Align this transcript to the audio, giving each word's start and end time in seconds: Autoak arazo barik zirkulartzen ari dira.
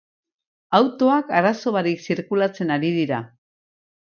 Autoak 0.77 1.29
arazo 1.41 1.73
barik 1.77 2.01
zirkulartzen 2.09 2.77
ari 2.77 2.91
dira. 2.99 3.21